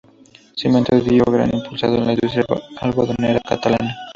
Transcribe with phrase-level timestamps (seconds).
[0.55, 2.43] Su invento dio un gran impulso a la industria
[2.79, 3.95] algodonera catalana.